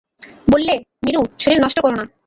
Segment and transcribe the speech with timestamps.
[0.51, 0.73] বললে,
[1.05, 2.05] নীরু, শরীর নষ্ট কোরো না।